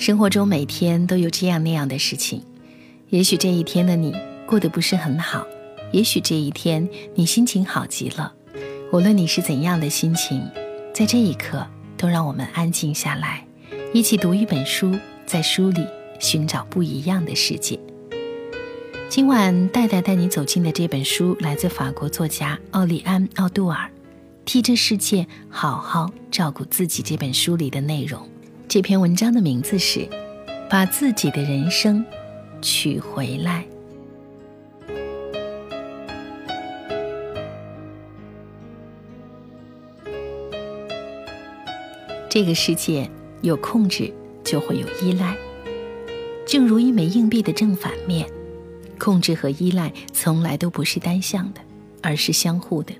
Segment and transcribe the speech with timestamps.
[0.00, 2.42] 生活中每天都有这样那样的事情，
[3.10, 4.14] 也许这一天的你
[4.46, 5.46] 过得不是很好，
[5.92, 8.32] 也许这一天你心情好极了。
[8.94, 10.42] 无论你是怎样的心情，
[10.94, 11.66] 在这一刻，
[11.98, 13.46] 都让我们安静下来，
[13.92, 15.86] 一起读一本书，在书里
[16.18, 17.78] 寻找不一样的世界。
[19.10, 23.84] 今晚戴戴带你走进的这本书，来自法国作家奥利安·奥杜尔，
[24.46, 28.26] 《替这世界好好照顾自己》这本书里的内容。
[28.70, 29.98] 这篇文章的名字是
[30.70, 32.06] 《把自己的人生
[32.62, 33.64] 取回来》。
[42.28, 44.14] 这个世界有控制，
[44.44, 45.36] 就会有依赖。
[46.46, 48.24] 正如一枚硬币的正反面，
[49.00, 51.60] 控制和依赖从来都不是单向的，
[52.00, 52.94] 而是相互的。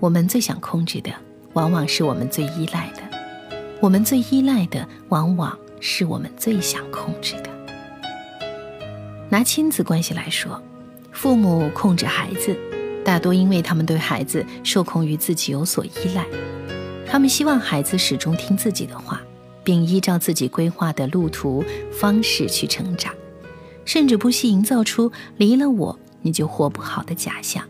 [0.00, 1.10] 我们最想控制的，
[1.52, 3.17] 往往是我们最依赖的。
[3.80, 7.50] 我们最依赖的，往往是我们最想控制的。
[9.28, 10.60] 拿亲子关系来说，
[11.12, 12.56] 父母控制孩子，
[13.04, 16.26] 大多因为他们对孩子受控于自己有所依赖，
[17.06, 19.22] 他们希望孩子始终听自己的话，
[19.62, 23.14] 并依照自己规划的路途方式去成长，
[23.84, 27.64] 甚至不惜营造出离了我你就活不好的假象，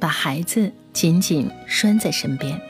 [0.00, 2.60] 把孩子紧紧拴在身边。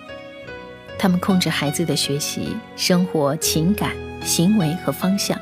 [1.02, 3.90] 他们控制孩子的学习、生活、情感、
[4.22, 5.36] 行为和方向，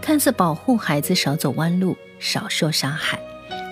[0.00, 3.18] 看似保护孩子少走弯路、少受伤害，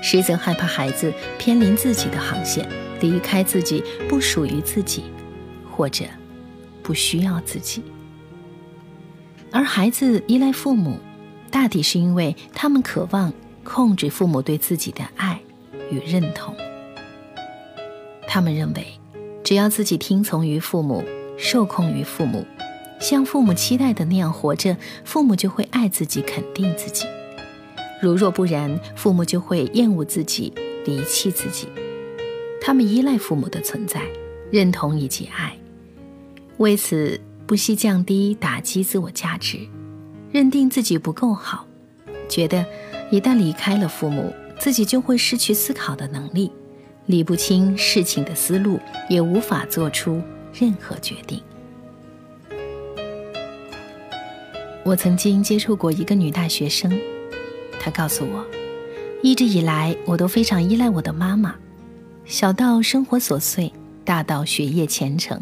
[0.03, 2.69] 实则害怕孩子偏离自己的航线，
[3.01, 5.05] 离开自己，不属于自己，
[5.71, 6.07] 或者
[6.83, 7.85] 不需要自己。
[9.53, 10.99] 而孩子依赖父母，
[11.53, 15.41] 大抵是因为他们渴望控制父母对自己的爱
[15.89, 16.53] 与认同。
[18.27, 18.85] 他们认为。
[19.45, 21.05] 只要自己听从于父母，
[21.37, 22.47] 受控于父母，
[23.01, 27.07] 像父母期待的那样活着，父母就会爱自己、肯定自己；
[28.01, 30.53] 如若不然，父母就会厌恶自己、
[30.85, 31.67] 离弃自己。
[32.61, 34.03] 他们依赖父母的存在、
[34.53, 35.57] 认同以及爱，
[36.59, 39.59] 为此不惜降低、打击自我价值，
[40.31, 41.67] 认定自己不够好，
[42.29, 42.65] 觉得
[43.11, 46.53] 一旦离开了父母，自己就会失去思考的能力。
[47.07, 50.23] 理不清事情的思路，也无法做出
[50.55, 51.43] 任何决定。
[54.85, 56.93] 我曾经接触过一个女大学生，
[57.81, 58.45] 她告诉我，
[59.23, 61.55] 一直以来我都非常依赖我的妈妈，
[62.25, 63.73] 小到生活琐碎，
[64.05, 65.41] 大到学业前程，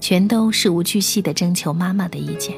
[0.00, 2.56] 全都事无巨细的征求妈妈的意见。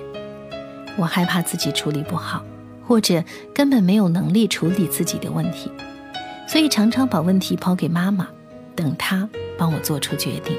[0.96, 2.44] 我害怕自己处理不好，
[2.84, 3.22] 或者
[3.54, 5.70] 根本没有能力处理自己的问题，
[6.48, 8.28] 所以常常把问题抛给妈妈。
[8.76, 9.28] 等他
[9.58, 10.56] 帮我做出决定。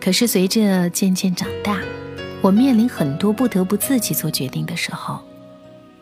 [0.00, 1.80] 可是随着渐渐长大，
[2.40, 5.18] 我面临很多不得不自己做决定的时候，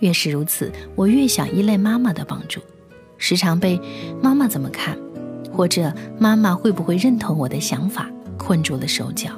[0.01, 2.61] 越是如此，我越想依赖妈妈的帮助，
[3.17, 3.81] 时常被
[4.21, 4.99] 妈妈怎么看，
[5.53, 9.31] 或者妈妈会不会认同我的想法困住了手脚。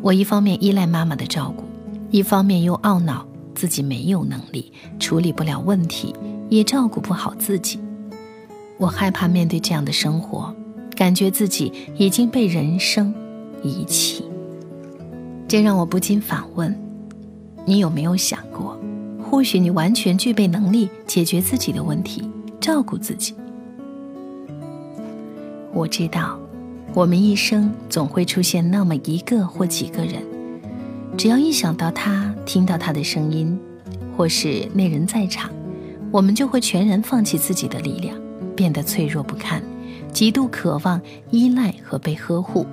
[0.00, 1.64] 我一方面依赖妈妈的照顾，
[2.10, 3.26] 一方面又懊恼
[3.56, 6.14] 自己没有能力处理不了问题，
[6.48, 7.80] 也照顾不好自己。
[8.78, 10.54] 我害怕面对这样的生活，
[10.94, 13.12] 感觉自己已经被人生
[13.62, 14.24] 遗弃。
[15.48, 16.72] 这让我不禁反问：
[17.64, 18.78] 你有没有想过，
[19.20, 22.22] 或许你完全具备能力解决自己的问题，
[22.60, 23.34] 照顾自己？
[25.72, 26.38] 我知道，
[26.94, 30.22] 我们一生总会出现那么一个或几个人，
[31.16, 33.58] 只要一想到他，听到他的声音，
[34.16, 35.50] 或是那人在场，
[36.12, 38.16] 我们就会全然放弃自己的力量。
[38.58, 39.62] 变得脆弱不堪，
[40.12, 42.66] 极度渴望依赖和被呵护。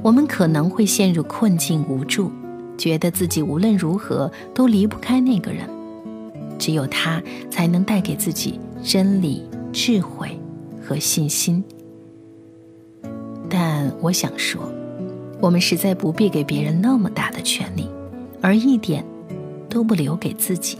[0.00, 2.30] 我们可能会陷入困境无助，
[2.78, 5.68] 觉得自己无论如何都离不开那个人，
[6.56, 7.20] 只有他
[7.50, 9.42] 才能带给自己真理、
[9.72, 10.38] 智慧
[10.80, 11.64] 和信心。
[13.50, 14.62] 但我想说，
[15.40, 17.88] 我们实在不必给别人那么大的权利，
[18.40, 19.04] 而一点
[19.68, 20.78] 都不留给自己。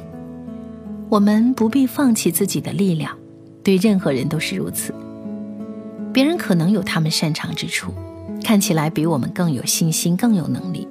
[1.09, 3.19] 我们不必放弃自己的力量。
[3.63, 4.95] 对任何人都是如此。
[6.13, 7.93] 别人可能有他们擅长之处，
[8.45, 10.87] 看起来比我们更有信心、更有能力，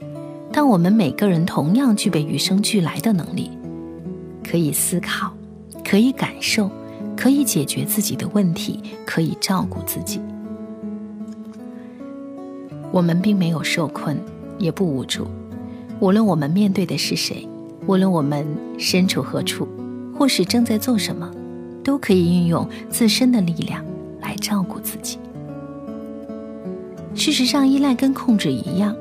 [0.51, 3.51] 但我们每个人同样具备与生俱来的能力，
[4.43, 5.31] 可以思考，
[5.83, 6.71] 可以感受，
[7.15, 10.19] 可以解决自己的问题，可以照顾自己。
[12.91, 14.17] 我们并没有受困，
[14.57, 15.27] 也不无助。
[15.99, 17.47] 无论我们面对的是谁，
[17.85, 18.45] 无论我们
[18.79, 19.67] 身处何处，
[20.17, 21.31] 或是正在做什么。
[21.83, 23.83] 都可以运用自身的力量
[24.21, 25.17] 来照顾自己。
[27.13, 28.95] 事实上，依赖跟控制一样，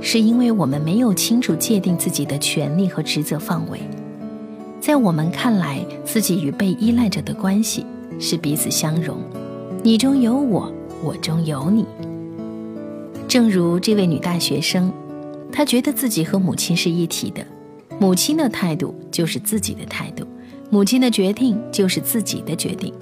[0.00, 3.80] 是因为我们没有清楚界定自己的权利和职责范围。
[4.80, 7.84] 在我们看来，自己与被依赖者的关系
[8.18, 9.18] 是彼此相容，
[9.82, 10.72] 你中有我，
[11.04, 11.84] 我中有你。
[13.28, 14.90] 正如这位女大学生，
[15.52, 17.46] 她觉得自己和母亲是一体的，
[17.98, 20.26] 母亲的态度就是自己的态度，
[20.70, 22.94] 母亲的决定就是自己的决定，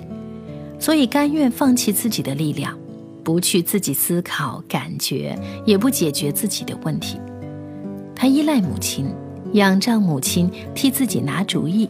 [0.78, 2.76] 所以甘愿放弃自己的力量，
[3.22, 7.20] 不去自己思考、感觉，也不解决自己的问题。
[8.14, 9.06] 他依赖母亲，
[9.52, 11.88] 仰仗母亲替自己拿主意，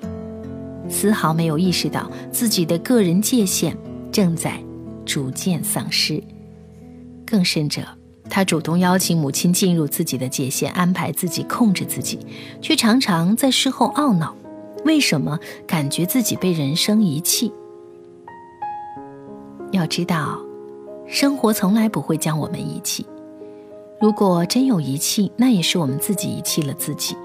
[0.90, 3.76] 丝毫没有意识到自己的个人界限
[4.10, 4.60] 正在
[5.06, 6.22] 逐渐丧失，
[7.24, 7.82] 更甚者。
[8.31, 12.19] 他主动邀请母亲进入自己的界限，安排自己，控制自己，
[12.60, 14.36] 却常常在事后懊恼：
[14.84, 17.52] 为什么感觉自己被人生遗弃？
[19.72, 20.40] 要知道，
[21.06, 23.04] 生活从来不会将我们遗弃。
[24.00, 27.16] 如果真有遗弃，那也是我们自己遗弃了自己。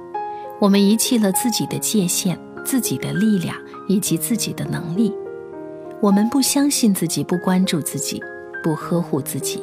[0.60, 3.56] 我们遗弃了自己的界限、自己的力量
[3.88, 5.14] 以及自己的能力。
[6.02, 8.22] 我们不相信自己，不关注自己，
[8.64, 9.62] 不呵护自己。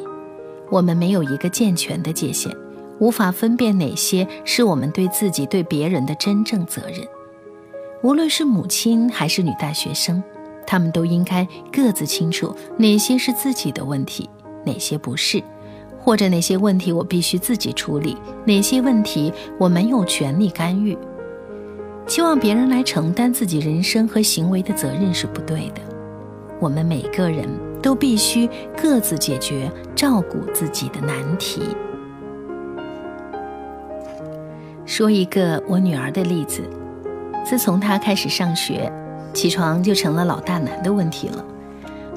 [0.69, 2.55] 我们没有一个健全的界限，
[2.99, 7.05] 无法分辨哪些是我们对自己、对别人的真正责任。
[8.03, 10.23] 无论是母亲还是女大学生，
[10.65, 14.29] 他们都应该各自清楚哪些是自己的问题，
[14.65, 15.41] 哪些不是，
[15.99, 20.97] 或者哪些问题我必须自己处理，哪些问题我没有权利干预。
[22.07, 25.81] 期望别人来承担自己人生和行为的责任是不对的。
[26.59, 27.47] 我们每个人。
[27.81, 28.47] 都必须
[28.79, 31.63] 各自解决照顾自己的难题。
[34.85, 36.61] 说一个我女儿的例子，
[37.43, 38.91] 自从他开始上学，
[39.33, 41.45] 起床就成了老大难的问题了。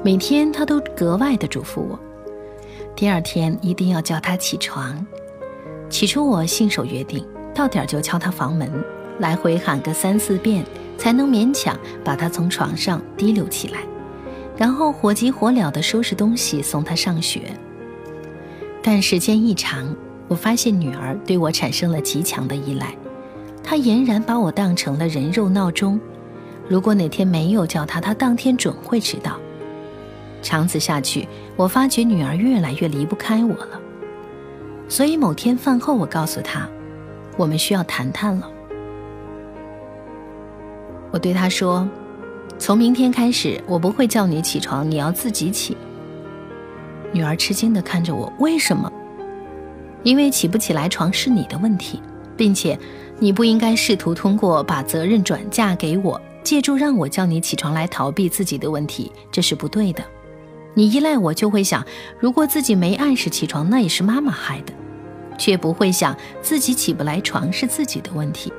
[0.03, 1.99] 每天他都格外的嘱咐我，
[2.95, 5.05] 第二天一定要叫他起床。
[5.89, 8.71] 起初我信守约定，到点就敲他房门，
[9.19, 10.63] 来回喊个三四遍，
[10.97, 13.79] 才能勉强把他从床上提溜起来。
[14.55, 17.41] 然后火急火燎的收拾东西送他上学。
[18.81, 19.93] 但时间一长，
[20.27, 22.95] 我发现女儿对我产生了极强的依赖，
[23.65, 25.99] 他俨然把我当成了人肉闹钟。
[26.69, 29.37] 如果哪天没有叫他，他当天准会迟到。
[30.41, 33.81] 长此下去，我发觉女儿越来越离不开我了。
[34.87, 36.69] 所以某天饭后，我告诉她，
[37.37, 38.47] 我们需要谈谈了。
[41.11, 41.87] 我对她说。
[42.57, 45.75] 从明天开始，我不会叫你起床，你要自己起。
[47.11, 48.89] 女儿吃惊地看着我，为什么？
[50.03, 52.01] 因为起不起来床是你的问题，
[52.37, 52.79] 并且
[53.19, 60.03] 你不应该试图通过把责任转嫁给我，借助让我叫你起床来逃避自己的问题，这是不对的。
[60.73, 61.85] 你依赖我，就会想，
[62.19, 64.73] 如果自己没按时起床，那也是妈妈害的，
[65.37, 68.51] 却不会想自己起不来床是自己的问题。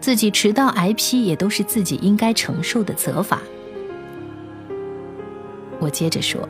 [0.00, 3.40] 自己迟到挨批也都是自己应该承受的责罚。
[5.80, 6.48] 我接着说，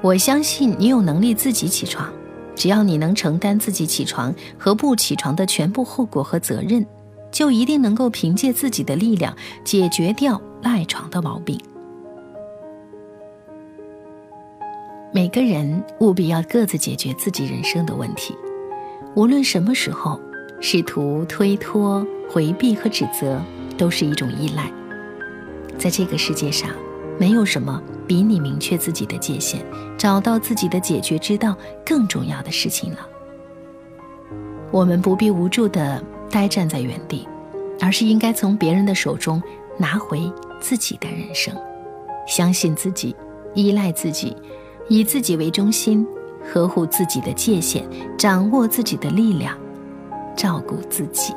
[0.00, 2.10] 我相信你有能力自己起床，
[2.58, 6.84] 只要你能承担自己起床和不起床的全部后果和责任，
[7.30, 9.32] 就一定能够凭借自己的力量
[9.62, 11.56] 解决掉赖床的毛病。
[15.14, 18.34] 每个人务必要各自解决自己人生的问题，
[19.14, 20.20] 无论什么时候。
[20.60, 23.40] 试图推脱、回避和指责，
[23.76, 24.68] 都是一种依赖。
[25.78, 26.68] 在这个世界上，
[27.16, 29.64] 没有什么比你明确自己的界限、
[29.98, 33.06] 找到自己的解决之道更重要的事情了。
[34.72, 37.28] 我们不必无助地呆站在原地，
[37.80, 39.40] 而是应该从别人的手中
[39.76, 41.54] 拿回自己的人生，
[42.26, 43.14] 相信自己，
[43.54, 44.34] 依赖自己，
[44.88, 46.06] 以自己为中心，
[46.52, 47.86] 呵护自己的界限，
[48.16, 49.56] 掌握自己的力量。
[50.36, 51.34] 照顾自己。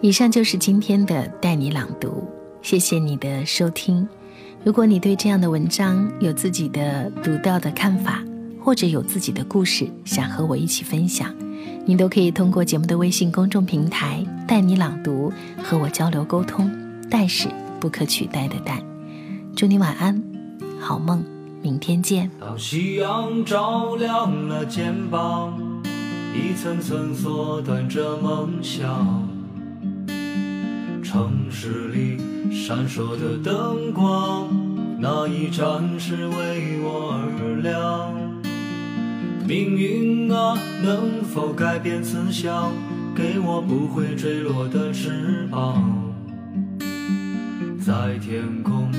[0.00, 2.22] 以上就是今天的带你朗读，
[2.62, 4.08] 谢谢你的收听。
[4.62, 8.22] 如果你对这样的文章有自己的独到的看法，
[8.60, 11.34] 或者有自己的故事想和我一起分享，
[11.84, 15.32] 你都可以通过节目的微信公众平台“带你朗读”
[15.64, 16.70] 和我交流沟通。
[17.10, 17.48] 带是
[17.80, 18.80] 不可取代的带。
[19.56, 20.22] 祝你晚安，
[20.78, 21.24] 好梦。
[21.60, 25.58] 明天见当夕阳照亮了肩膀
[26.32, 29.28] 一层层缩短着梦想
[31.10, 32.18] 城市里
[32.52, 34.46] 闪烁的灯光
[35.00, 38.12] 那一盏是为我而亮。
[39.46, 42.70] 命运啊能否改变思想
[43.16, 45.82] 给我不会坠落的翅膀。
[47.80, 48.92] 在天空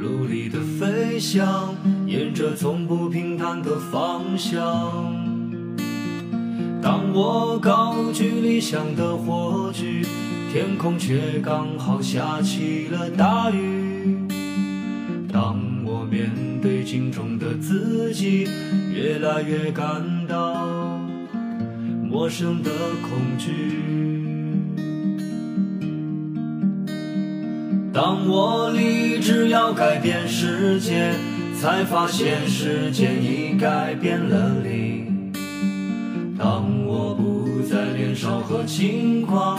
[0.00, 1.74] 努力的飞翔
[2.06, 4.54] 沿着从不平坦的方向。
[6.80, 10.06] 当我高举理想的火炬，
[10.56, 14.26] 天空却刚好下起了大雨。
[15.30, 16.30] 当我面
[16.62, 18.48] 对镜中的自己，
[18.90, 20.66] 越来越感到
[22.02, 22.70] 陌生的
[23.02, 23.52] 恐惧。
[27.92, 31.12] 当我立志要改变世界，
[31.60, 35.04] 才发现世界已改变了你。
[36.38, 39.58] 当我不再年少和轻狂，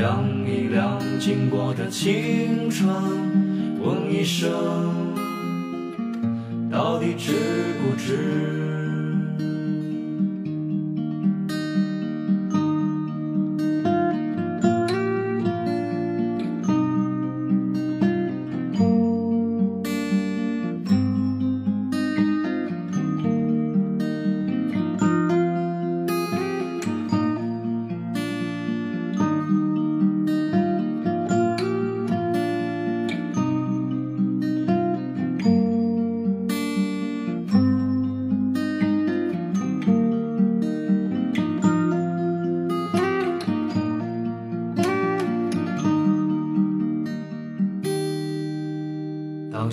[0.00, 2.88] 亮一亮经过的青春，
[3.82, 4.50] 问一声，
[6.70, 7.34] 到底值
[7.82, 8.99] 不值？